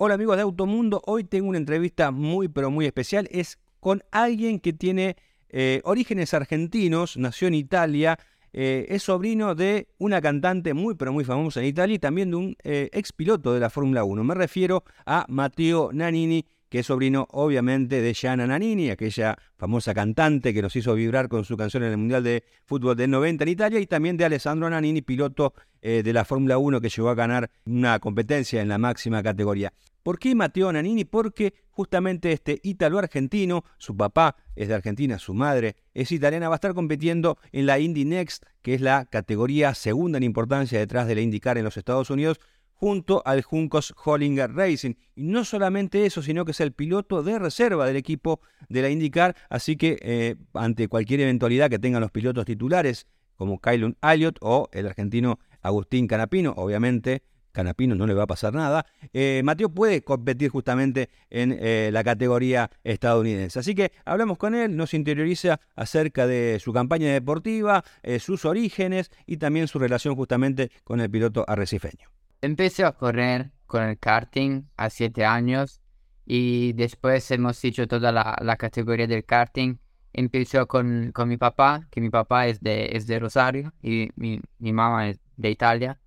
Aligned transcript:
Hola 0.00 0.14
amigos 0.14 0.36
de 0.36 0.42
Automundo, 0.42 1.02
hoy 1.06 1.24
tengo 1.24 1.48
una 1.48 1.58
entrevista 1.58 2.12
muy 2.12 2.46
pero 2.46 2.70
muy 2.70 2.86
especial. 2.86 3.26
Es 3.32 3.58
con 3.80 4.04
alguien 4.12 4.60
que 4.60 4.72
tiene 4.72 5.16
eh, 5.48 5.80
orígenes 5.82 6.34
argentinos, 6.34 7.16
nació 7.16 7.48
en 7.48 7.54
Italia, 7.54 8.16
eh, 8.52 8.86
es 8.90 9.02
sobrino 9.02 9.56
de 9.56 9.88
una 9.98 10.20
cantante 10.20 10.72
muy 10.72 10.94
pero 10.94 11.12
muy 11.12 11.24
famosa 11.24 11.58
en 11.58 11.66
Italia 11.66 11.96
y 11.96 11.98
también 11.98 12.30
de 12.30 12.36
un 12.36 12.56
eh, 12.62 12.90
ex 12.92 13.12
piloto 13.12 13.52
de 13.52 13.58
la 13.58 13.70
Fórmula 13.70 14.04
1. 14.04 14.22
Me 14.22 14.36
refiero 14.36 14.84
a 15.04 15.26
Matteo 15.28 15.90
Nanini, 15.92 16.46
que 16.68 16.80
es 16.80 16.86
sobrino 16.86 17.26
obviamente 17.30 18.00
de 18.02 18.14
Gianna 18.14 18.46
Nannini, 18.46 18.90
aquella 18.90 19.36
famosa 19.56 19.94
cantante 19.94 20.52
que 20.52 20.62
nos 20.62 20.74
hizo 20.76 20.94
vibrar 20.94 21.28
con 21.28 21.44
su 21.44 21.56
canción 21.56 21.82
en 21.82 21.92
el 21.92 21.96
Mundial 21.98 22.22
de 22.24 22.44
Fútbol 22.64 22.96
del 22.96 23.10
90 23.10 23.44
en 23.44 23.48
Italia, 23.48 23.80
y 23.80 23.86
también 23.86 24.16
de 24.16 24.24
Alessandro 24.24 24.68
Nannini, 24.68 25.02
piloto 25.02 25.54
eh, 25.80 26.02
de 26.02 26.12
la 26.12 26.24
Fórmula 26.24 26.58
1 26.58 26.80
que 26.80 26.88
llegó 26.88 27.08
a 27.08 27.14
ganar 27.14 27.50
una 27.64 27.98
competencia 27.98 28.60
en 28.60 28.68
la 28.68 28.78
máxima 28.78 29.22
categoría. 29.22 29.72
¿Por 30.02 30.18
qué 30.18 30.34
Matteo 30.34 30.72
Nannini? 30.72 31.04
Porque 31.04 31.52
justamente 31.70 32.32
este 32.32 32.60
ítalo-argentino, 32.62 33.64
su 33.76 33.96
papá 33.96 34.36
es 34.56 34.68
de 34.68 34.74
Argentina, 34.74 35.18
su 35.18 35.34
madre 35.34 35.76
es 35.92 36.12
italiana, 36.12 36.48
va 36.48 36.54
a 36.54 36.56
estar 36.56 36.72
compitiendo 36.72 37.38
en 37.52 37.66
la 37.66 37.78
Indy 37.78 38.04
Next, 38.04 38.44
que 38.62 38.74
es 38.74 38.80
la 38.80 39.04
categoría 39.04 39.74
segunda 39.74 40.16
en 40.16 40.24
importancia 40.24 40.78
detrás 40.78 41.08
de 41.08 41.14
la 41.14 41.20
IndyCar 41.20 41.58
en 41.58 41.64
los 41.64 41.76
Estados 41.76 42.10
Unidos, 42.10 42.40
junto 42.78 43.22
al 43.24 43.42
Juncos 43.42 43.92
Hollinger 44.04 44.54
Racing. 44.54 44.94
Y 45.16 45.24
no 45.24 45.44
solamente 45.44 46.06
eso, 46.06 46.22
sino 46.22 46.44
que 46.44 46.52
es 46.52 46.60
el 46.60 46.72
piloto 46.72 47.22
de 47.22 47.38
reserva 47.38 47.86
del 47.86 47.96
equipo 47.96 48.40
de 48.68 48.82
la 48.82 48.90
IndyCar, 48.90 49.36
así 49.50 49.76
que 49.76 49.98
eh, 50.00 50.36
ante 50.54 50.88
cualquier 50.88 51.20
eventualidad 51.20 51.70
que 51.70 51.78
tengan 51.78 52.00
los 52.00 52.12
pilotos 52.12 52.44
titulares, 52.44 53.06
como 53.34 53.60
Kylon 53.60 53.96
Elliott 54.02 54.38
o 54.40 54.68
el 54.72 54.86
argentino 54.86 55.38
Agustín 55.60 56.06
Canapino, 56.06 56.54
obviamente 56.56 57.22
Canapino 57.50 57.96
no 57.96 58.06
le 58.06 58.14
va 58.14 58.24
a 58.24 58.26
pasar 58.28 58.54
nada, 58.54 58.86
eh, 59.12 59.42
Mateo 59.44 59.68
puede 59.68 60.02
competir 60.02 60.48
justamente 60.48 61.08
en 61.30 61.56
eh, 61.58 61.90
la 61.92 62.04
categoría 62.04 62.70
estadounidense. 62.84 63.58
Así 63.58 63.74
que 63.74 63.90
hablamos 64.04 64.38
con 64.38 64.54
él, 64.54 64.76
nos 64.76 64.94
interioriza 64.94 65.60
acerca 65.74 66.28
de 66.28 66.60
su 66.60 66.72
campaña 66.72 67.12
deportiva, 67.12 67.84
sus 68.20 68.44
orígenes 68.44 69.10
y 69.26 69.38
también 69.38 69.66
su 69.66 69.80
relación 69.80 70.14
justamente 70.14 70.70
con 70.84 71.00
el 71.00 71.10
piloto 71.10 71.44
arrecifeño. 71.48 72.17
Empecé 72.40 72.84
a 72.84 72.92
correr 72.92 73.50
con 73.66 73.82
el 73.82 73.98
karting 73.98 74.64
a 74.76 74.90
siete 74.90 75.24
años 75.24 75.80
y 76.24 76.72
después 76.74 77.30
hemos 77.32 77.62
hecho 77.64 77.88
toda 77.88 78.12
la, 78.12 78.56
categoría 78.56 79.06
del 79.06 79.24
karting. 79.24 79.78
Empezó 80.12 80.66
con, 80.68 81.10
con, 81.12 81.28
mi 81.28 81.36
papá, 81.36 81.88
que 81.90 82.00
mi 82.00 82.10
papá 82.10 82.46
es 82.46 82.60
de, 82.60 82.90
es 82.96 83.06
de 83.06 83.18
Rosario 83.18 83.72
y 83.82 84.10
mi, 84.16 84.40
mi 84.58 84.72
mamá 84.72 85.08
es 85.08 85.18
de 85.36 85.50
Italia. 85.50 86.00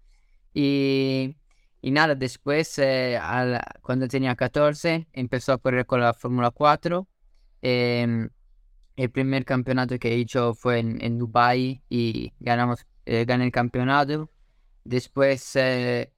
Y, 0.54 1.38
y 1.82 1.92
nada, 1.92 2.16
después, 2.16 2.78
eh, 2.80 3.20
cuando 3.82 4.08
tenía 4.08 4.36
14, 4.36 5.08
empezó 5.14 5.54
a 5.54 5.58
correr 5.58 5.86
con 5.86 6.02
la 6.02 6.14
Fórmula 6.14 6.52
4. 6.52 7.08
Em, 7.62 8.30
el 8.96 9.12
primer 9.12 9.46
campeonato 9.46 9.98
que 10.00 10.10
he 10.14 10.16
hecho 10.16 10.54
fue 10.54 10.80
en, 10.80 11.04
en 11.04 11.18
Dubai 11.18 11.84
y 11.90 12.34
ganamos, 12.40 12.86
eh, 13.06 13.26
gané 13.26 13.46
el 13.46 13.52
campeonato. 13.52 14.30
Después 14.84 15.56
eh, 15.56 16.12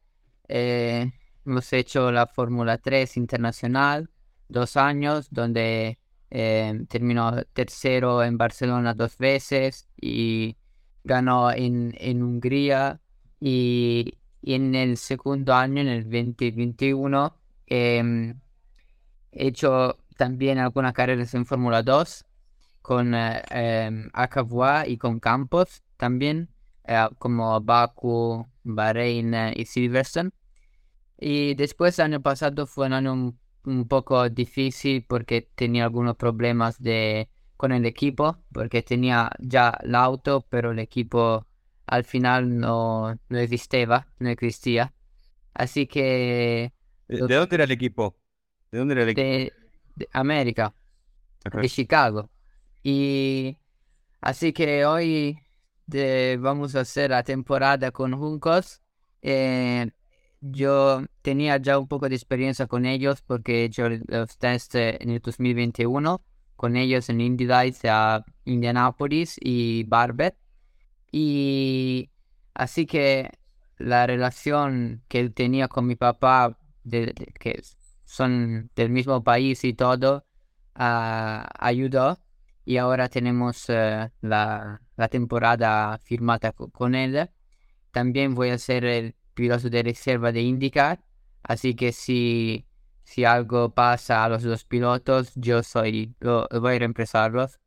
eh, 0.47 1.11
hemos 1.45 1.71
hecho 1.73 2.11
la 2.11 2.27
Fórmula 2.27 2.77
3 2.77 3.17
internacional, 3.17 4.09
dos 4.47 4.77
años, 4.77 5.27
donde 5.31 5.99
eh, 6.29 6.85
terminó 6.89 7.43
tercero 7.53 8.23
en 8.23 8.37
Barcelona 8.37 8.93
dos 8.93 9.17
veces 9.17 9.87
y 9.99 10.57
ganó 11.03 11.51
en, 11.51 11.93
en 11.97 12.23
Hungría. 12.23 12.99
Y, 13.39 14.17
en 14.41 14.75
el 14.75 14.97
segundo 14.97 15.53
año, 15.53 15.81
en 15.81 15.87
el 15.87 16.03
2021, 16.03 17.33
em, 17.67 18.39
he 19.31 19.47
hecho 19.47 19.97
también 20.17 20.59
algunas 20.59 20.93
carreras 20.93 21.33
en 21.33 21.45
Fórmula 21.45 21.81
2 21.83 22.25
con 22.81 23.13
eh, 23.15 23.41
em, 23.51 24.09
y 24.87 24.97
con 24.97 25.19
Campos 25.19 25.83
también, 25.97 26.49
eh, 26.85 27.07
como 27.19 27.61
Baku, 27.61 28.47
Bahrein 28.63 29.33
y 29.55 29.65
Silverstone. 29.65 30.31
Y 31.19 31.55
después 31.55 31.99
el 31.99 32.05
año 32.05 32.21
pasado 32.21 32.67
fue 32.67 32.87
un 32.87 32.93
año 32.93 33.13
un, 33.65 33.87
poco 33.87 34.29
difícil 34.29 35.05
porque 35.07 35.49
tenía 35.55 35.85
algunos 35.85 36.17
problemas 36.17 36.81
de, 36.81 37.29
con 37.55 37.71
el 37.71 37.85
equipo, 37.85 38.37
porque 38.51 38.81
tenía 38.81 39.31
ya 39.39 39.77
el 39.83 39.95
auto, 39.95 40.45
pero 40.49 40.71
el 40.71 40.79
equipo 40.79 41.47
al 41.85 42.03
final 42.03 42.57
no, 42.59 43.17
no 43.29 43.37
existía, 43.37 44.07
no 44.19 44.29
existía. 44.29 44.93
Así 45.53 45.87
que... 45.87 46.73
¿De, 47.07 47.19
dónde 47.19 47.55
era 47.55 47.63
el 47.65 47.71
equipo? 47.71 48.17
¿De 48.71 48.79
dónde 48.79 48.93
era 48.93 49.03
el 49.03 49.09
equipo? 49.09 49.55
De, 49.95 50.09
América, 50.11 50.73
de 51.45 51.69
Chicago. 51.69 52.29
Y 52.81 53.57
así 54.19 54.51
que 54.51 54.85
hoy 54.85 55.39
vamos 56.39 56.75
a 56.75 56.81
hacer 56.81 57.11
la 57.11 57.23
temporada 57.23 57.91
con 57.91 58.17
Juncos. 58.17 58.81
Eh, 59.21 59.91
yo 60.41 61.03
tenía 61.21 61.57
ya 61.57 61.79
un 61.79 61.87
poco 61.87 62.09
de 62.09 62.15
experiencia 62.15 62.67
con 62.67 62.85
ellos 62.85 63.21
porque 63.21 63.63
hecho 63.63 63.87
los 63.89 64.37
test 64.37 64.75
en 64.75 65.09
el 65.09 65.19
2021 65.19 66.23
con 66.63 66.77
ellos 66.77 67.09
en 67.09 67.19
Indy 67.19 67.45
Lights 67.45 67.81
a 67.83 68.23
Indianapolis 68.45 69.35
y 69.41 69.83
Barbet. 69.83 70.37
Y 71.11 72.09
así 72.53 72.85
que 72.85 73.31
la 73.77 74.07
relación 74.07 75.03
que 75.09 75.29
tenía 75.29 75.67
con 75.67 75.85
mi 75.85 75.97
papá, 75.97 76.57
que 76.89 77.61
son 78.05 78.71
del 78.75 78.89
mismo 78.91 79.23
país 79.25 79.65
y 79.65 79.73
todo, 79.73 80.25
uh, 80.79 81.43
ayudó. 81.59 82.17
Y 82.65 82.77
ahora 82.77 83.09
tenemos 83.09 83.67
uh, 83.69 84.09
la, 84.21 84.81
la, 84.95 85.07
temporada 85.09 85.97
firmada 85.99 86.53
con 86.53 86.95
él. 86.95 87.29
También 87.91 88.35
voy 88.35 88.49
a 88.49 88.57
ser 88.57 88.85
el 88.85 89.15
piloto 89.33 89.69
de 89.69 89.83
reserva 89.83 90.31
de 90.31 90.41
IndyCar, 90.41 91.03
así 91.43 91.75
que 91.75 91.91
si, 91.91 92.65
si 93.03 93.25
algo 93.25 93.73
pasa 93.73 94.23
a 94.23 94.29
los 94.29 94.43
dos 94.43 94.65
pilotos, 94.65 95.31
yo 95.35 95.63
soy, 95.63 96.15
lo, 96.19 96.47
voy 96.49 96.75
a 96.75 96.79
reemplazarlos. 96.79 97.59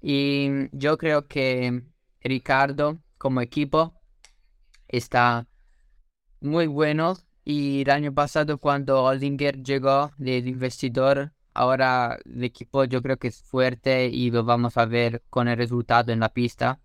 Y 0.00 0.68
yo 0.72 0.98
creo 0.98 1.28
que 1.28 1.82
Ricardo 2.20 2.98
como 3.18 3.40
equipo 3.40 3.94
está 4.88 5.46
muy 6.40 6.66
bueno 6.66 7.16
y 7.44 7.82
el 7.82 7.90
año 7.90 8.14
pasado 8.14 8.58
cuando 8.58 9.02
Oldinger 9.04 9.62
llegó 9.62 10.10
del 10.18 10.48
investidor, 10.48 11.32
ahora 11.54 12.18
el 12.24 12.44
equipo 12.44 12.84
yo 12.84 13.02
creo 13.02 13.16
que 13.18 13.28
es 13.28 13.42
fuerte 13.42 14.06
y 14.08 14.30
lo 14.30 14.44
vamos 14.44 14.76
a 14.76 14.86
ver 14.86 15.22
con 15.30 15.48
el 15.48 15.56
resultado 15.56 16.12
en 16.12 16.20
la 16.20 16.28
pista. 16.30 16.80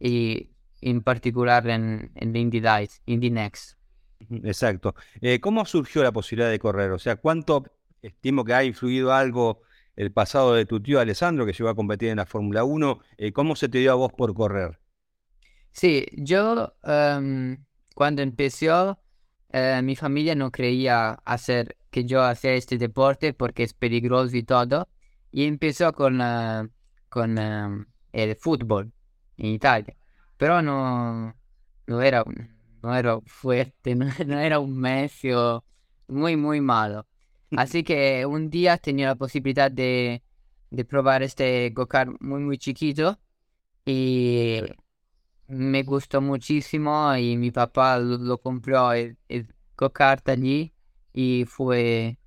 Y 0.00 0.50
en 0.80 1.02
particular 1.02 1.66
en, 1.68 2.12
en 2.14 2.36
Indy 2.36 2.60
Dice, 2.60 3.00
Indy 3.06 3.30
Next. 3.30 3.78
Exacto. 4.42 4.94
Eh, 5.20 5.40
¿Cómo 5.40 5.64
surgió 5.64 6.02
la 6.02 6.12
posibilidad 6.12 6.50
de 6.50 6.58
correr? 6.58 6.90
O 6.92 6.98
sea, 6.98 7.16
¿cuánto 7.16 7.64
estimo 8.02 8.44
que 8.44 8.54
ha 8.54 8.64
influido 8.64 9.12
algo 9.12 9.62
el 9.96 10.12
pasado 10.12 10.54
de 10.54 10.66
tu 10.66 10.80
tío 10.80 11.00
Alessandro, 11.00 11.46
que 11.46 11.52
llegó 11.52 11.70
a 11.70 11.74
competir 11.74 12.10
en 12.10 12.16
la 12.16 12.26
Fórmula 12.26 12.64
1? 12.64 13.00
Eh, 13.18 13.32
¿Cómo 13.32 13.56
se 13.56 13.68
te 13.68 13.78
dio 13.78 13.92
a 13.92 13.96
vos 13.96 14.12
por 14.12 14.34
correr? 14.34 14.78
Sí, 15.72 16.06
yo 16.12 16.74
em, 16.84 17.64
cuando 17.94 18.22
empezó, 18.22 19.00
eh, 19.52 19.80
mi 19.82 19.96
familia 19.96 20.34
no 20.34 20.50
creía 20.50 21.10
hacer 21.24 21.76
que 21.94 22.04
yo 22.04 22.22
hacía 22.22 22.54
este 22.54 22.76
deporte 22.78 23.34
porque 23.34 23.62
es 23.62 23.72
peligroso 23.74 24.36
y 24.36 24.42
todo. 24.42 24.88
Y 25.30 25.44
empezó 25.46 25.92
con, 25.92 26.20
con 27.08 27.38
em, 27.38 27.86
el 28.12 28.36
fútbol 28.36 28.92
en 29.36 29.46
Italia 29.46 29.96
pero 30.36 30.62
no, 30.62 31.34
no, 31.86 32.02
era, 32.02 32.24
no 32.82 32.94
era 32.94 33.20
fuerte, 33.26 33.94
no, 33.94 34.38
era 34.38 34.58
un 34.58 34.78
medio 34.78 35.64
muy, 36.08 36.36
muy 36.36 36.60
malo. 36.60 37.06
Así 37.56 37.84
que 37.84 38.26
un 38.26 38.50
día 38.50 38.76
tenía 38.78 39.08
la 39.08 39.14
posibilidad 39.14 39.70
de, 39.70 40.22
de 40.70 40.84
probar 40.84 41.22
este 41.22 41.70
go-kart 41.70 42.10
muy, 42.20 42.40
muy 42.42 42.58
chiquito 42.58 43.18
y 43.86 44.60
me 45.46 45.82
gustó 45.84 46.20
muchísimo 46.20 47.16
y 47.16 47.36
mi 47.36 47.50
papá 47.50 47.98
lo, 47.98 48.38
compró 48.38 48.92
el, 48.92 49.16
go-kart 49.76 50.28
allí 50.28 50.73
y 51.14 51.44
fue 51.46 52.18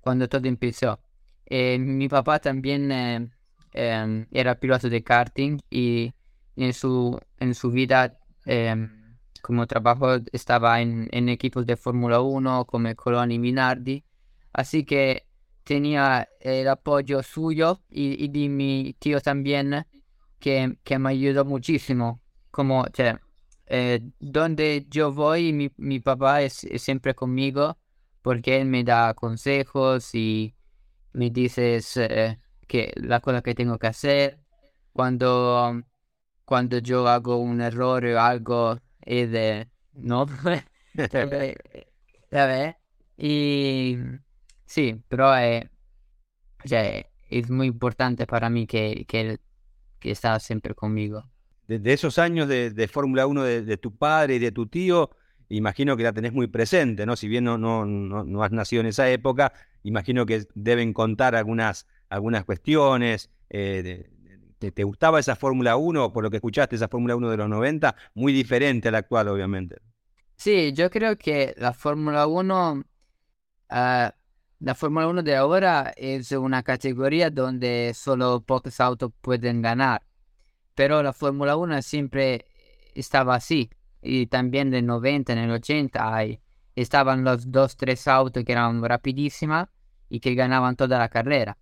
cuando 0.00 0.28
todo 0.28 0.46
empezó. 0.46 1.00
Eh, 1.46 1.78
mi 1.78 2.08
papá 2.08 2.38
también 2.38 2.92
eh, 2.92 3.28
em, 3.72 4.26
era 4.30 4.60
piloto 4.60 4.88
de 4.88 5.02
karting 5.02 5.58
y 5.70 6.12
en 6.56 6.72
su, 6.74 7.18
en 7.40 7.54
su 7.54 7.70
vida 7.70 8.18
em, 8.44 9.16
como 9.42 9.66
trabajo 9.66 10.16
estaba 10.32 10.80
en, 10.80 11.08
en 11.10 11.28
equipos 11.28 11.66
de 11.66 11.76
Fórmula 11.76 12.20
1 12.20 12.66
como 12.66 12.94
Colón 12.94 13.32
y 13.32 13.38
Minardi, 13.38 14.04
así 14.52 14.84
que 14.84 15.26
tenía 15.64 16.28
el 16.40 16.68
apoyo 16.68 17.22
suyo 17.22 17.80
y, 17.90 18.28
de 18.28 18.48
mi 18.48 18.94
tío 18.98 19.20
también 19.20 19.86
que, 20.38 20.78
que 20.84 20.98
me 20.98 21.10
ayudó 21.10 21.44
muchísimo. 21.44 22.20
Como, 22.50 22.86
eh, 23.66 24.00
donde 24.20 24.86
yo 24.90 25.12
voy, 25.12 25.52
mi, 25.52 25.70
mi 25.76 26.00
papá 26.00 26.42
es, 26.42 26.66
siempre 26.76 27.14
conmigo 27.14 27.78
porque 28.24 28.58
él 28.58 28.64
me 28.66 28.84
da 28.84 29.12
consejos 29.12 30.14
y 30.14 30.54
me 31.12 31.28
dice 31.28 31.78
eh, 31.96 32.38
que 32.66 32.90
la 32.96 33.20
cosa 33.20 33.42
que 33.42 33.54
tengo 33.54 33.78
que 33.78 33.86
hacer. 33.86 34.40
Cuando, 34.94 35.82
cuando 36.46 36.78
yo 36.78 37.06
hago 37.06 37.36
un 37.36 37.60
error 37.60 38.02
o 38.06 38.18
algo, 38.18 38.80
él 39.02 39.68
no, 39.92 40.26
¿sabes? 42.30 42.76
Y 43.18 43.98
sí, 44.64 45.02
pero 45.08 45.36
eh, 45.36 45.68
es 47.28 47.50
muy 47.50 47.66
importante 47.66 48.26
para 48.26 48.48
mí 48.48 48.66
que, 48.66 49.04
que 49.06 49.20
él 49.20 49.40
que 50.00 50.12
está 50.12 50.40
siempre 50.40 50.74
conmigo. 50.74 51.28
De, 51.66 51.92
esos 51.92 52.18
años 52.18 52.48
de, 52.48 52.88
Fórmula 52.90 53.26
1 53.26 53.42
de, 53.42 53.76
tu 53.76 53.94
padre 53.94 54.36
y 54.36 54.38
de 54.38 54.50
tu 54.50 54.66
tío, 54.66 55.10
imagino 55.56 55.96
que 55.96 56.02
la 56.02 56.12
tenés 56.12 56.32
muy 56.32 56.46
presente, 56.46 57.06
¿no? 57.06 57.16
Si 57.16 57.28
bien 57.28 57.44
no, 57.44 58.42
has 58.42 58.52
nacido 58.52 58.80
en 58.80 58.86
esa 58.86 59.08
época, 59.10 59.52
imagino 59.82 60.26
que 60.26 60.46
deben 60.54 60.92
contar 60.92 61.34
algunas, 61.34 61.86
cuestiones. 62.44 63.30
Eh, 63.50 64.10
te, 64.58 64.84
gustaba 64.84 65.20
esa 65.20 65.36
Fórmula 65.36 65.76
1, 65.76 66.12
por 66.12 66.24
lo 66.24 66.30
que 66.30 66.36
escuchaste, 66.36 66.76
esa 66.76 66.88
Fórmula 66.88 67.16
1 67.16 67.30
de 67.30 67.36
los 67.36 67.48
90? 67.48 67.94
Muy 68.14 68.32
diferente 68.32 68.88
a 68.88 68.92
la 68.92 68.98
actual, 68.98 69.28
obviamente. 69.28 69.76
Sí, 70.36 70.72
yo 70.72 70.90
creo 70.90 71.16
que 71.16 71.54
la 71.58 71.72
Fórmula 71.72 72.26
1, 72.26 72.84
ah, 73.70 74.14
la 74.60 74.74
Fórmula 74.74 75.08
1 75.08 75.22
de 75.22 75.36
ahora 75.36 75.92
es 75.96 76.32
una 76.32 76.62
categoría 76.62 77.30
donde 77.30 77.92
solo 77.94 78.40
pocos 78.40 78.80
autos 78.80 79.12
pueden 79.20 79.62
ganar. 79.62 80.02
Pero 80.74 81.02
la 81.02 81.12
Fórmula 81.12 81.56
1 81.56 81.82
siempre 81.82 82.46
estaba 82.94 83.36
así 83.36 83.70
y 84.04 84.26
también 84.26 84.68
en 84.68 84.74
el 84.74 84.86
90, 84.86 85.32
en 85.32 85.38
el 85.38 85.50
80 85.50 86.14
hay, 86.14 86.40
estaban 86.76 87.24
los 87.24 87.50
dos, 87.50 87.76
tres 87.76 88.06
autos 88.06 88.44
que 88.44 88.52
eran 88.52 88.82
rapidísimas 88.82 89.68
y 90.08 90.20
que 90.20 90.34
ganaban 90.34 90.76
toda 90.76 90.98
la 90.98 91.08
carrera. 91.08 91.56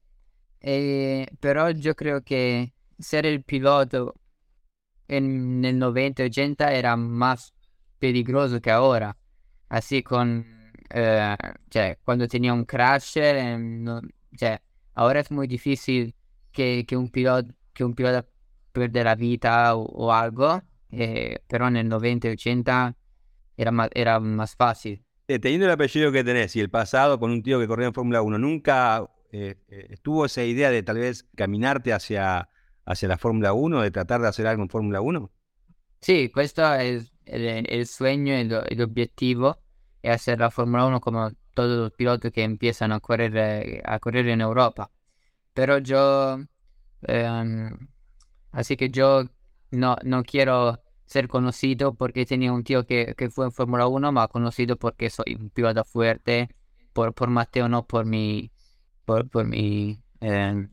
Eh, 0.61 1.27
pero 1.41 1.71
yo 1.71 1.95
creo 1.95 2.23
que 2.23 2.73
ser 2.99 3.27
el 3.27 3.43
piloto 3.43 4.15
en 5.09 5.65
el 5.65 5.79
90, 5.79 6.25
80 6.25 6.73
era 6.73 6.97
más 6.97 7.55
peligroso 7.99 8.61
que 8.61 8.71
ahora. 8.71 9.17
Así 9.69 10.03
con, 10.03 10.45
eh, 10.91 11.37
cuando 12.05 12.29
tenía 12.29 12.53
un 12.53 12.65
crash, 12.65 13.19
eh, 13.19 14.59
ahora 14.95 15.21
es 15.21 15.31
muy 15.31 15.47
difícil 15.47 16.15
que, 16.53 16.85
que 16.87 16.97
un 16.97 17.09
piloto 17.11 17.55
que 17.73 17.85
un 17.85 17.95
piloto 17.95 18.29
pierda 18.73 19.03
la 19.05 19.15
vida 19.15 19.75
o 19.77 20.13
algo 20.13 20.63
eh, 20.93 21.39
pero 21.49 21.69
en 21.69 21.77
el 21.77 21.89
90 21.89 22.29
y 22.29 22.31
80 22.33 22.97
era 23.57 23.71
más, 23.71 23.89
era 23.95 24.21
más 24.21 24.55
fácil. 24.55 25.05
Eh, 25.29 25.39
teniendo 25.39 25.67
el 25.67 25.73
apellido 25.73 26.13
que 26.13 26.23
tenés 26.23 26.55
y 26.57 26.61
el 26.61 26.71
pasado 26.71 27.19
con 27.19 27.31
un 27.31 27.43
tío 27.43 27.59
que 27.59 27.67
corría 27.67 27.89
en 27.89 27.95
Fórmula 27.95 28.23
1, 28.23 28.39
¿nunca 28.39 29.09
eh, 29.31 29.57
estuvo 29.69 30.27
esa 30.27 30.45
idea 30.45 30.71
de 30.71 30.83
tal 30.83 30.99
vez 30.99 31.27
caminarte 31.35 31.93
hacia, 31.93 32.49
hacia 32.85 33.09
la 33.09 33.19
Fórmula 33.19 33.53
1, 33.53 33.81
de 33.81 33.91
tratar 33.91 34.21
de 34.21 34.29
hacer 34.29 34.47
algo 34.47 34.63
en 34.63 34.69
Fórmula 34.69 35.01
1? 35.01 35.31
Sí, 36.01 36.31
questo 36.35 36.75
es 36.75 37.13
el, 37.25 37.67
el 37.69 37.87
sueño, 37.87 38.35
el, 38.35 38.53
el 38.69 38.83
objetivo, 38.83 39.59
es 40.03 40.15
hacer 40.17 40.41
la 40.41 40.51
Fórmula 40.51 40.87
1 40.87 41.01
como 41.01 41.31
todos 41.55 41.79
los 41.79 41.93
pilotos 41.93 42.33
que 42.33 42.43
empiezan 42.43 42.93
a 42.93 43.01
correr, 43.01 43.83
a 43.85 43.99
correr 43.99 44.29
en 44.29 44.41
Europa. 44.41 44.91
Pero 45.55 45.79
yo, 45.79 46.39
em, 47.03 47.89
así 48.53 48.77
que 48.77 48.91
yo 48.91 49.25
no, 49.73 49.97
no 50.05 50.23
quiero 50.23 50.81
ser 51.07 51.29
conocido 51.29 51.95
porque 51.95 52.25
tenía 52.25 52.53
un 52.53 52.65
tío 52.65 52.87
que, 52.87 53.15
fue 53.31 53.47
en 53.47 53.53
Fórmula 53.53 53.87
1, 53.87 54.13
más 54.13 54.29
conocido 54.29 54.77
porque 54.77 55.11
soy 55.11 55.37
un 55.39 55.51
piloto 55.51 55.85
fuerte 55.85 56.49
por, 56.93 57.15
por 57.15 57.29
Mateo, 57.29 57.69
no 57.69 57.87
por 57.87 58.07
mi, 58.07 58.51
por, 59.05 59.29
por 59.29 59.47
mi 59.47 60.01
eh. 60.23 60.69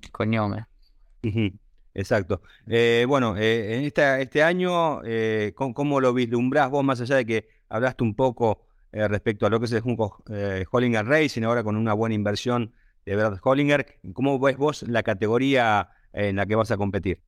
Exacto. 1.94 2.42
Eh, 2.68 3.06
bueno, 3.08 3.36
eh, 3.38 3.76
en 3.78 3.84
esta, 3.84 4.20
este 4.22 4.44
año, 4.44 5.02
eh, 5.04 5.54
¿cómo, 5.56 6.00
lo 6.00 6.14
vislumbrás 6.14 6.70
vos, 6.70 6.84
más 6.84 7.02
allá 7.02 7.16
de 7.16 7.26
que 7.26 7.48
hablaste 7.68 8.04
un 8.04 8.16
poco 8.16 8.66
respecto 8.92 9.46
a 9.46 9.50
lo 9.52 9.60
que 9.60 9.66
es 9.66 9.72
el 9.74 9.82
Junco 9.82 10.24
Hollinger 10.72 11.06
Racing, 11.06 11.44
ahora 11.44 11.64
con 11.64 11.76
una 11.76 11.94
buena 11.94 12.16
inversión 12.16 12.74
de 13.06 13.16
Brad 13.16 13.38
Hollinger, 13.44 14.00
¿cómo 14.14 14.40
ves 14.40 14.58
vos 14.58 14.82
la 14.84 15.04
categoría 15.04 15.90
en 16.12 16.38
la 16.38 16.48
que 16.48 16.56
vas 16.56 16.72
a 16.72 16.78
competir? 16.78 17.22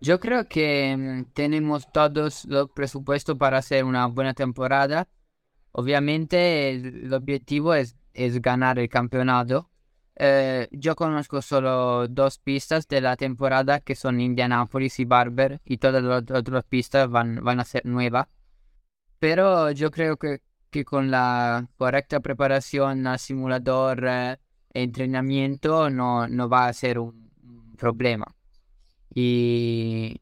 Yo 0.00 0.20
creo 0.20 0.48
que 0.48 0.96
mm, 0.96 1.32
tenemos 1.32 1.90
todos 1.92 2.44
los 2.46 2.70
presupuestos 2.70 3.36
para 3.36 3.58
hacer 3.58 3.84
una 3.84 4.06
buena 4.06 4.34
temporada. 4.34 5.08
Obviamente 5.72 6.70
el, 6.70 7.12
objetivo 7.12 7.74
es, 7.74 7.96
es, 8.14 8.40
ganar 8.42 8.78
el 8.78 8.88
campeonato. 8.88 9.70
Eh, 10.16 10.68
yo 10.72 10.96
conozco 10.96 11.42
solo 11.42 12.08
dos 12.08 12.38
pistas 12.38 12.88
de 12.88 13.02
la 13.02 13.16
temporada 13.16 13.80
que 13.80 13.94
son 13.94 14.20
Indianapolis 14.20 14.98
y 15.00 15.04
Barber 15.04 15.60
y 15.64 15.76
todas 15.78 16.02
las 16.02 16.22
otras 16.30 16.64
pistas 16.64 17.10
van, 17.10 17.42
van 17.44 17.60
a 17.60 17.64
ser 17.64 17.84
nuevas. 17.86 18.28
Pero 19.18 19.70
yo 19.72 19.90
creo 19.90 20.16
que, 20.18 20.40
que 20.70 20.84
con 20.84 21.10
la 21.10 21.68
correcta 21.78 22.20
preparación 22.20 23.06
al 23.06 23.18
simulador 23.18 24.06
e 24.06 24.38
entrenamiento 24.74 25.90
no, 25.90 26.28
no 26.28 26.48
va 26.48 26.68
a 26.68 26.72
ser 26.72 26.98
un 26.98 27.30
problema. 27.78 28.35
Y 29.18 30.20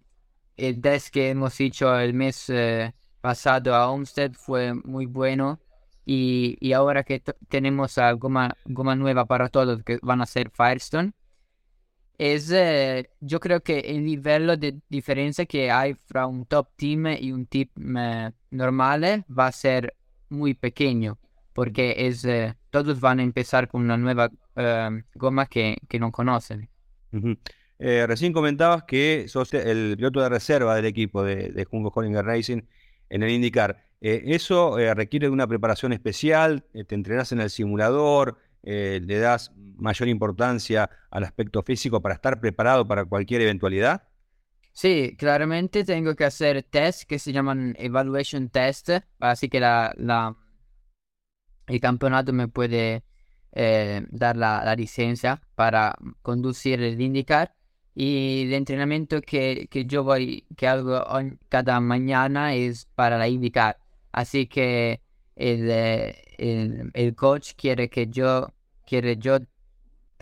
el 0.56 0.81
test 0.81 1.08
que 1.12 1.31
hemos 1.31 1.61
hecho 1.61 1.99
el 1.99 2.14
mes 2.14 2.49
eh, 2.49 2.94
pasado 3.20 3.75
a 3.75 3.91
Homestead 3.91 4.35
fue 4.35 4.73
muy 4.73 5.06
bueno. 5.06 5.58
Y, 6.06 6.56
y 6.61 6.75
ahora 6.75 7.02
que 7.02 7.20
tenemos 7.49 7.99
a 7.99 8.12
goma, 8.12 8.56
goma, 8.64 8.94
nueva 8.94 9.25
para 9.25 9.49
todos 9.49 9.82
que 9.82 9.99
van 10.00 10.20
a 10.20 10.26
ser 10.26 10.49
Firestone, 10.50 11.11
es, 12.19 12.52
eh, 12.52 13.11
yo 13.19 13.41
creo 13.41 13.64
que 13.64 13.81
el 13.81 14.05
nivel 14.05 14.61
de 14.61 14.79
diferencia 14.88 15.44
que 15.44 15.73
hay 15.73 15.91
entre 15.91 16.25
un 16.26 16.46
top 16.46 16.69
team 16.76 17.06
y 17.19 17.32
un 17.32 17.46
team 17.46 17.96
eh, 17.99 18.31
normal 18.52 19.25
va 19.29 19.49
a 19.49 19.52
ser 19.52 19.96
muy 20.29 20.55
pequeño, 20.55 21.19
porque 21.52 21.96
es, 21.96 22.25
todos 22.70 23.00
van 23.00 23.19
a 23.19 23.25
empezar 23.25 23.67
con 23.67 23.82
una 23.82 23.96
nueva 23.96 24.31
goma 25.17 25.46
que, 25.46 25.79
que 25.88 25.99
no 25.99 26.12
conocen. 26.12 26.70
Eh, 27.79 28.06
recién 28.06 28.32
comentabas 28.32 28.85
que 28.85 29.26
sos 29.29 29.53
el 29.53 29.94
piloto 29.97 30.21
de 30.21 30.29
reserva 30.29 30.76
del 30.76 30.85
equipo 30.87 31.25
de, 31.25 31.50
de 31.50 31.65
Junco 31.65 31.93
Hollinger 31.94 32.25
Racing 32.25 32.62
en 33.11 33.23
el 33.23 33.31
IndyCar. 33.31 33.85
Eh, 34.00 34.23
¿Eso 34.26 34.79
eh, 34.79 34.94
requiere 34.94 35.26
de 35.26 35.32
una 35.32 35.47
preparación 35.47 35.93
especial? 35.93 36.65
¿Te 36.73 36.94
entrenas 36.94 37.32
en 37.32 37.41
el 37.41 37.50
simulador? 37.50 38.38
¿Le 38.62 39.19
das 39.19 39.53
mayor 39.76 40.08
importancia 40.08 40.89
al 41.10 41.25
aspecto 41.25 41.63
físico 41.63 42.01
para 42.01 42.15
estar 42.15 42.41
preparado 42.41 42.89
para 42.89 43.05
cualquier 43.05 43.43
eventualidad? 43.43 44.08
Sí, 44.72 45.15
claramente 45.19 45.84
tengo 45.84 46.17
que 46.17 46.25
hacer 46.25 46.63
test 46.63 47.03
que 47.03 47.19
se 47.19 47.32
llaman 47.32 47.77
evaluation 47.79 48.48
test, 48.48 48.89
así 49.20 49.51
que 49.51 49.58
el 49.58 50.34
campeonato 51.81 52.32
me 52.32 52.48
puede 52.48 53.05
dar 53.53 54.37
la, 54.37 54.65
la, 54.65 54.75
licencia 54.75 55.43
para 55.55 55.94
conducir 56.22 56.82
el 56.82 56.98
IndyCar 56.98 57.55
y 57.94 58.43
el 58.43 58.55
entrenamiento 58.55 59.20
que, 59.22 59.69
que 59.70 59.84
yo 59.84 60.03
voy, 60.03 60.44
que 60.56 60.67
hago 60.67 61.05
cada 61.48 61.81
mañana 61.81 62.55
es 62.55 62.86
para 62.94 63.19
la 63.19 63.29
IndyCar. 63.29 63.79
Así 64.10 64.46
que 64.46 65.01
el, 65.36 65.70
eh, 65.70 66.22
el, 66.39 66.91
el, 66.93 67.15
coach 67.15 67.53
quiere 67.56 67.89
que 67.89 68.08
yo, 68.08 68.53
quiere 68.84 69.17
yo 69.17 69.39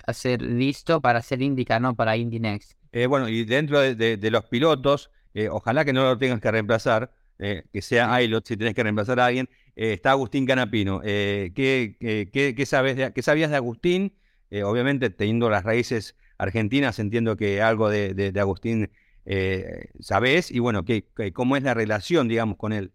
hacer 0.06 0.42
listo 0.42 1.00
para 1.00 1.20
hacer 1.20 1.40
IndyCar, 1.40 1.80
no 1.80 1.94
para 1.94 2.16
Indy 2.16 2.40
Next. 2.40 2.72
Eh, 2.92 3.06
bueno, 3.06 3.28
y 3.28 3.44
dentro 3.44 3.80
de, 3.80 3.94
de, 3.94 4.30
los 4.30 4.44
pilotos, 4.44 5.10
eh, 5.32 5.48
ojalá 5.48 5.84
que 5.84 5.94
no 5.94 6.04
lo 6.04 6.18
tengas 6.18 6.40
que 6.40 6.50
reemplazar, 6.50 7.14
que 7.38 7.82
sea 7.82 8.22
Ilot 8.22 8.46
si 8.46 8.56
tienes 8.56 8.72
que 8.72 8.84
reemplazar 8.84 9.18
a 9.18 9.26
alguien, 9.26 9.48
está 9.74 10.12
Agustín 10.12 10.46
Canapino. 10.46 11.00
¿qué, 11.00 11.96
qué, 11.98 12.54
qué, 12.56 12.66
sabes 12.66 13.10
¿Qué 13.12 13.22
sabías 13.22 13.50
de 13.50 13.56
Agustín? 13.56 14.14
obviamente 14.62 15.10
teniendo 15.10 15.50
las 15.50 15.64
raíces 15.64 16.14
argentinas, 16.42 16.98
entiendo 16.98 17.36
que 17.36 17.62
algo 17.62 17.88
de, 17.88 18.32
Agustín 18.38 18.90
eh, 19.24 19.90
sabes 20.00 20.50
y 20.50 20.58
bueno, 20.58 20.84
que, 20.84 21.04
cómo 21.32 21.56
es 21.56 21.62
la 21.62 21.72
relación, 21.72 22.26
digamos, 22.28 22.56
con 22.56 22.72
él. 22.72 22.92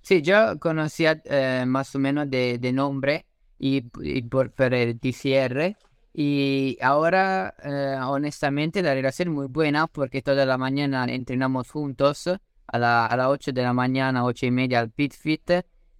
Sí, 0.00 0.22
yo 0.22 0.58
conocía 0.58 1.20
eh, 1.26 1.64
más 1.66 1.94
o 1.94 1.98
menos 1.98 2.28
de, 2.30 2.72
nombre 2.72 3.26
y, 3.58 3.82
por, 3.82 4.52
el 4.72 4.98
TCR 4.98 5.76
y 6.14 6.78
ahora 6.80 7.54
eh, 7.62 7.96
honestamente 8.02 8.82
la 8.82 8.92
relación 8.92 9.28
es 9.28 9.34
muy 9.34 9.46
buena 9.46 9.86
porque 9.86 10.20
toda 10.20 10.44
la 10.44 10.58
mañana 10.58 11.04
entrenamos 11.04 11.70
juntos 11.70 12.26
a, 12.26 12.78
la, 12.78 13.06
a 13.06 13.16
las 13.16 13.28
8 13.28 13.52
de 13.52 13.62
la 13.62 13.72
mañana, 13.72 14.24
8 14.24 14.46
y 14.46 14.50
media 14.50 14.80
al 14.80 14.90
pit 14.90 15.14
fit 15.14 15.50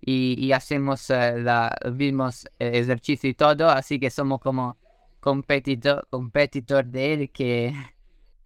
y, 0.01 0.35
y 0.39 0.53
hacemos 0.53 1.09
la, 1.11 1.77
mismos 1.95 2.49
ejercicios 2.59 3.31
y 3.31 3.35
todo, 3.35 3.69
así 3.69 4.01
que 4.01 4.11
somos 4.11 4.41
como 4.41 4.82
competitor, 5.23 6.07
competitor 6.11 6.85
de 6.87 7.15
él 7.15 7.31
que, 7.33 7.75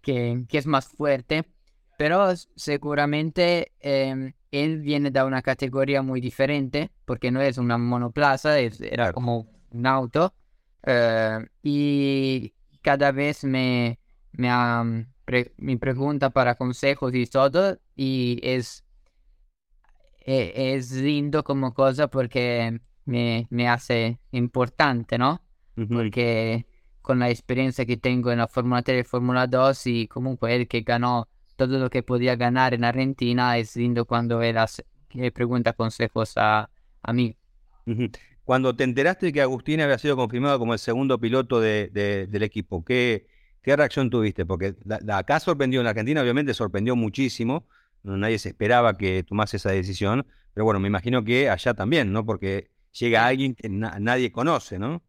que, 0.01 0.45
es 0.51 0.67
más 0.67 0.87
fuerte. 0.87 1.45
Pero 1.97 2.27
seguramente 2.55 3.73
em, 3.79 4.33
él 4.51 4.79
viene 4.81 5.11
de 5.11 5.23
una 5.23 5.41
categoría 5.41 6.01
muy 6.03 6.21
diferente, 6.21 6.91
porque 7.05 7.31
no 7.31 7.41
es 7.41 7.57
una 7.57 7.77
monoplaza, 7.79 8.59
es, 8.59 8.79
era 8.81 9.11
como 9.13 9.47
un 9.71 9.87
auto. 9.87 10.33
eh, 10.85 11.39
y 11.63 12.53
cada 12.81 13.11
vez 13.11 13.43
me, 13.43 13.99
me, 14.33 14.49
um, 14.55 15.05
pre- 15.25 15.53
me 15.57 15.77
pregunta 15.77 16.29
para 16.29 16.55
consejos 16.55 17.13
y 17.15 17.25
todo, 17.27 17.79
y 17.95 18.39
es, 18.43 18.83
e- 20.25 20.75
es 20.75 20.91
lindo 20.91 21.43
como 21.43 21.73
cosa 21.73 22.07
porque 22.09 22.79
me, 23.05 23.47
me 23.49 23.67
hace 23.69 24.19
importante, 24.31 25.17
¿no? 25.17 25.41
Ujú. 25.77 25.87
Porque 25.95 26.65
con 27.01 27.19
la 27.19 27.29
experiencia 27.29 27.85
que 27.85 27.97
tengo 27.97 28.31
en 28.31 28.39
la 28.39 28.47
Fórmula 28.47 28.81
3 28.81 29.05
y 29.05 29.09
Fórmula 29.09 29.47
2 29.47 29.85
y 29.87 30.07
comunque 30.07 30.55
él 30.55 30.67
que 30.67 30.81
ganó 30.81 31.29
todo 31.55 31.79
lo 31.79 31.89
que 31.89 32.03
podía 32.03 32.35
ganar 32.35 32.73
en 32.73 32.83
Argentina, 32.83 33.57
es 33.57 33.75
lindo 33.75 34.05
cuando 34.05 34.41
él 34.41 34.57
hace- 34.57 34.85
le 35.11 35.31
pregunta 35.31 35.73
consejos 35.73 36.33
a, 36.37 36.69
a 37.01 37.13
mí. 37.13 37.37
Cuando 38.43 38.75
te 38.75 38.83
enteraste 38.83 39.27
de 39.27 39.33
que 39.33 39.41
Agustín 39.41 39.81
había 39.81 39.97
sido 39.97 40.15
confirmado 40.15 40.57
como 40.59 40.73
el 40.73 40.79
segundo 40.79 41.19
piloto 41.19 41.59
de- 41.59 41.89
de- 41.91 42.27
del 42.27 42.43
equipo, 42.43 42.83
¿qué, 42.83 43.27
qué 43.61 43.75
reacción 43.75 44.09
tuviste? 44.09 44.45
Porque 44.45 44.75
la- 44.85 44.99
la- 45.03 45.17
acá 45.19 45.39
sorprendió 45.39 45.79
en 45.81 45.85
la 45.85 45.89
Argentina, 45.91 46.21
obviamente 46.21 46.53
sorprendió 46.53 46.95
muchísimo, 46.95 47.67
nadie 48.03 48.39
se 48.39 48.49
esperaba 48.49 48.97
que 48.97 49.23
tomase 49.23 49.57
esa 49.57 49.71
decisión, 49.71 50.25
pero 50.53 50.65
bueno, 50.65 50.79
me 50.79 50.87
imagino 50.87 51.23
que 51.23 51.49
allá 51.49 51.73
también, 51.73 52.11
¿no? 52.13 52.25
Porque 52.25 52.69
llega 52.91 53.25
alguien 53.27 53.53
que 53.55 53.67
na- 53.69 53.99
nadie 53.99 54.31
conoce, 54.31 54.79
¿no? 54.79 55.03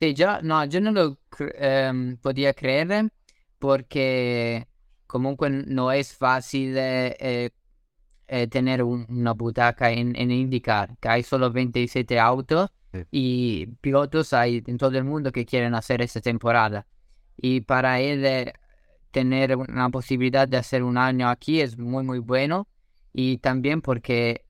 Sí, 0.00 0.14
yo 0.14 0.42
no, 0.42 0.64
yo 0.66 0.80
no 0.80 0.90
lo 0.92 1.18
ehm, 1.56 2.16
podía 2.18 2.52
creer 2.52 3.10
porque 3.58 4.66
comunque 5.06 5.48
no 5.50 5.92
es 5.92 6.14
fácil 6.16 6.76
eh, 6.76 7.16
eh, 7.20 7.50
eh, 8.28 8.46
tener 8.48 8.82
un- 8.82 9.06
una 9.08 9.32
butaca 9.32 9.90
en, 9.90 10.16
en 10.16 10.30
IndyCar, 10.30 10.96
que 10.98 11.08
hay 11.08 11.22
solo 11.22 11.50
27 11.52 12.18
autos 12.20 12.70
Sí. 12.92 13.00
y 13.10 13.66
pilotos 13.80 14.32
hay 14.32 14.62
en 14.66 14.78
todo 14.78 14.96
el 14.98 15.04
mundo 15.04 15.32
que 15.32 15.44
quieren 15.46 15.74
hacer 15.74 16.02
esta 16.02 16.20
temporada. 16.20 16.86
Y 17.36 17.60
para 17.62 18.00
él 18.00 18.52
tener 19.10 19.56
una 19.56 19.90
posibilidad 19.90 20.48
de 20.48 20.56
hacer 20.58 20.82
un 20.82 20.98
año 20.98 21.28
aquí 21.28 21.60
es 21.60 21.78
muy, 21.78 22.04
muy 22.04 22.18
bueno. 22.20 22.68
Y 23.12 23.38
también 23.38 23.80
porque 23.82 24.44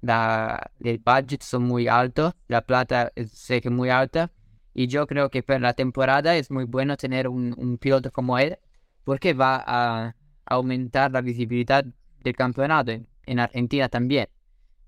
la, 0.00 0.70
el 0.82 0.98
budget 0.98 1.42
son 1.42 1.64
muy 1.64 1.88
altos, 1.88 2.34
la 2.48 2.62
plata 2.62 3.12
sé 3.32 3.60
que 3.60 3.68
es 3.68 3.74
muy 3.74 3.90
alta. 3.90 4.30
Y 4.74 4.86
yo 4.86 5.06
creo 5.06 5.30
que 5.30 5.42
para 5.42 5.58
la 5.58 5.74
temporada 5.74 6.36
es 6.36 6.50
muy 6.50 6.64
bueno 6.64 6.96
tener 6.96 7.28
un, 7.28 7.54
un 7.56 7.78
piloto 7.78 8.10
como 8.12 8.38
él, 8.38 8.58
porque 9.04 9.32
va 9.34 9.62
a 9.66 10.14
aumentar 10.46 11.10
la 11.12 11.20
visibilidad 11.20 11.84
del 12.22 12.36
campeonato 12.36 12.90
en, 12.92 13.06
en 13.26 13.40
Argentina 13.40 13.88
también. 13.88 14.28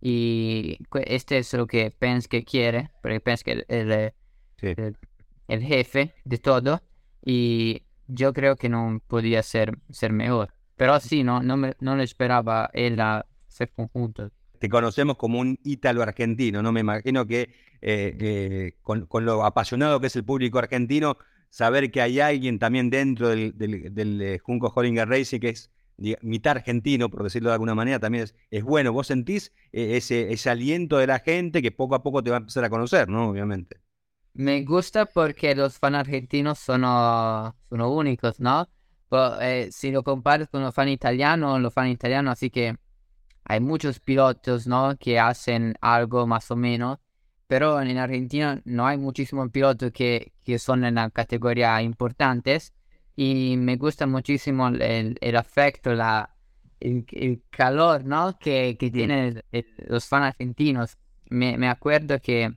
Y 0.00 0.78
este 1.06 1.38
es 1.38 1.52
lo 1.54 1.66
que 1.66 1.90
Pence 1.90 2.28
que 2.28 2.44
quiere, 2.44 2.90
porque 3.02 3.20
Pence 3.20 3.44
que 3.44 3.52
es 3.52 3.64
el, 3.68 4.12
Sí. 4.58 4.66
el- 4.76 4.96
el 5.48 5.62
jefe 5.62 6.14
de 6.24 6.38
todo. 6.38 6.80
Y 7.24 7.82
yo 8.08 8.32
creo 8.32 8.56
que 8.56 8.68
no 8.68 9.00
podía 9.06 9.42
ser, 9.42 9.78
ser 9.90 10.12
mejor. 10.12 10.52
Pero 10.76 10.98
sí, 11.00 11.22
no, 11.24 11.42
no, 11.42 11.56
me, 11.56 11.74
no 11.80 11.94
lo 11.96 12.02
esperaba 12.02 12.70
él 12.72 13.00
a 13.00 13.26
ser 13.48 13.70
conjunto. 13.72 14.30
Te 14.62 14.68
conocemos 14.68 15.16
como 15.16 15.40
un 15.40 15.58
ítalo 15.64 16.04
argentino, 16.04 16.62
¿no? 16.62 16.70
Me 16.70 16.78
imagino 16.78 17.26
que 17.26 17.50
eh, 17.80 18.76
con, 18.82 19.08
lo 19.24 19.44
apasionado 19.44 19.98
que 19.98 20.06
es 20.06 20.14
el 20.14 20.22
público 20.22 20.60
argentino, 20.60 21.16
saber 21.50 21.90
que 21.90 22.00
hay 22.00 22.20
alguien 22.20 22.60
también 22.60 22.88
dentro 22.88 23.30
del, 23.30 23.56
eh, 24.22 24.38
Junco 24.38 24.72
Hollinger 24.72 25.08
Racing 25.08 25.40
que 25.40 25.48
es 25.48 25.72
mitad 26.20 26.58
argentino, 26.58 27.10
por 27.10 27.24
decirlo 27.24 27.48
de 27.48 27.54
alguna 27.54 27.74
manera, 27.74 27.98
también 27.98 28.26
es, 28.52 28.62
bueno. 28.62 28.92
Vos 28.92 29.08
sentís 29.08 29.52
eh, 29.72 29.96
ese, 29.96 30.32
ese 30.32 30.48
aliento 30.48 30.96
de 30.98 31.08
la 31.08 31.18
gente 31.18 31.60
que 31.60 31.72
poco 31.72 31.96
a 31.96 32.04
poco 32.04 32.22
te 32.22 32.30
va 32.30 32.36
a 32.36 32.38
empezar 32.38 32.62
a 32.62 32.70
conocer, 32.70 33.08
¿no? 33.08 33.30
Obviamente. 33.30 33.80
Me 34.32 34.62
gusta 34.62 35.06
porque 35.06 35.56
los 35.56 35.76
fan 35.76 35.96
argentinos 35.96 36.60
son, 36.60 36.82
son 36.82 37.80
únicos, 37.80 38.38
¿no? 38.38 38.68
Si 39.72 39.90
lo 39.90 40.04
comparas 40.04 40.48
con 40.48 40.62
los 40.62 40.72
fan 40.72 40.88
italianos, 40.88 41.60
los 41.60 41.74
fan 41.74 41.88
italianos, 41.88 42.34
así 42.34 42.48
que 42.48 42.76
hay 43.44 43.60
muchos 43.60 44.00
pilotos, 44.00 44.66
¿no? 44.66 44.96
Que 44.98 45.18
hacen 45.18 45.74
algo 45.80 46.26
más 46.26 46.50
o 46.50 46.56
menos, 46.56 46.98
pero 47.46 47.80
en 47.82 47.98
Argentina 47.98 48.60
no 48.64 48.86
hay 48.86 48.98
muchísimos 48.98 49.50
pilotos 49.50 49.92
que, 49.92 50.32
que 50.44 50.58
son 50.58 50.84
en 50.84 50.94
la 50.96 51.10
categoría 51.10 51.82
importantes 51.82 52.72
y 53.16 53.56
me 53.58 53.76
gusta 53.76 54.06
muchísimo 54.06 54.68
el, 54.68 55.18
el- 55.20 55.36
afecto, 55.36 55.94
la, 55.94 56.34
el, 56.80 57.04
el 57.12 57.42
calor, 57.50 58.04
¿no? 58.04 58.38
Que, 58.38 58.76
que 58.78 58.90
tienen 58.90 59.42
el- 59.52 59.66
los 59.88 60.06
fan 60.06 60.22
argentinos. 60.22 60.96
Me, 61.30 61.56
me 61.58 61.68
acuerdo 61.68 62.20
que 62.20 62.56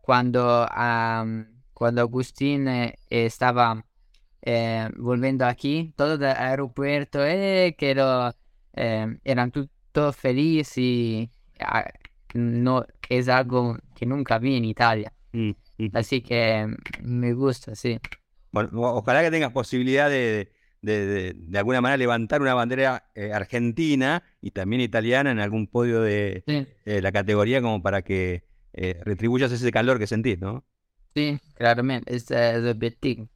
cuando, 0.00 0.66
am, 0.70 1.62
cuando 1.72 2.00
Agustín 2.02 2.68
eh, 2.68 2.98
estaba 3.10 3.84
eh, 4.42 4.88
volviendo 4.96 5.46
aquí, 5.46 5.92
todo 5.96 6.14
el 6.14 6.24
aeropuerto, 6.24 7.24
eh, 7.24 7.74
que 7.78 7.94
lo, 7.94 8.30
eh, 8.74 9.18
eran 9.24 9.50
tu- 9.52 9.68
todos 9.92 10.16
felices 10.16 10.78
y 10.78 11.30
ah, 11.60 11.90
no, 12.34 12.86
es 13.08 13.28
algo 13.28 13.76
que 13.94 14.06
nunca 14.06 14.38
vi 14.38 14.56
en 14.56 14.64
Italia. 14.64 15.12
Mm, 15.34 15.54
mm. 15.78 15.92
Así 15.92 16.22
que 16.22 16.66
mm, 16.66 16.76
me 17.02 17.34
gusta, 17.34 17.74
sí. 17.76 18.00
Bueno, 18.50 18.70
ojalá 18.74 19.22
que 19.22 19.30
tengas 19.30 19.52
posibilidad 19.52 20.10
de, 20.10 20.52
de, 20.82 21.06
de- 21.06 21.32
de 21.36 21.58
alguna 21.58 21.80
manera 21.80 21.96
levantar 21.96 22.42
una 22.42 22.54
bandera 22.54 23.10
eh, 23.14 23.32
argentina 23.32 24.22
y 24.42 24.50
también 24.50 24.82
italiana 24.82 25.30
en 25.30 25.40
algún 25.40 25.66
podio 25.66 26.02
de 26.02 26.44
Sí, 26.46 26.66
eh, 26.84 27.00
la 27.00 27.12
categoría 27.12 27.62
como 27.62 27.82
para 27.82 28.02
que 28.02 28.44
eh, 28.74 29.00
retribuyas 29.04 29.52
ese 29.52 29.70
calor 29.72 29.98
que 29.98 30.06
sentís, 30.06 30.38
¿no? 30.38 30.66
sí, 31.14 31.38
claramente, 31.54 32.14
es, 32.14 32.30
es 32.30 32.56
el 32.56 32.68
objetivo. 32.68 33.28